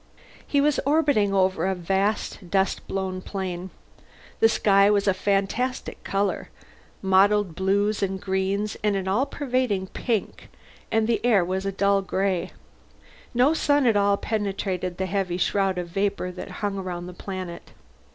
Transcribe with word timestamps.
He 0.47 0.59
was 0.61 0.79
orbiting 0.83 1.31
over 1.31 1.67
a 1.67 1.75
vast 1.75 2.49
dust 2.49 2.87
blown 2.87 3.21
plain. 3.21 3.69
The 4.39 4.49
sky 4.49 4.89
was 4.89 5.07
a 5.07 5.13
fantastic 5.13 6.03
color, 6.03 6.49
mottled 7.03 7.53
blues 7.53 8.01
and 8.01 8.19
greens 8.19 8.75
and 8.83 8.95
an 8.95 9.07
all 9.07 9.27
pervading 9.27 9.85
pink, 9.93 10.49
and 10.91 11.05
the 11.07 11.23
air 11.23 11.45
was 11.45 11.65
dull 11.65 12.01
gray. 12.01 12.49
No 13.35 13.53
sun 13.53 13.85
at 13.85 13.95
all 13.95 14.17
penetrated 14.17 14.97
the 14.97 15.05
heavy 15.05 15.37
shroud 15.37 15.77
of 15.77 15.89
vapor 15.89 16.31
that 16.31 16.49
hung 16.65 16.77
round 16.77 17.07
the 17.07 17.13
planet. 17.13 17.69